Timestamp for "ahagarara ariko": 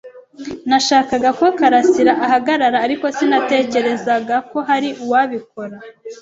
2.25-3.05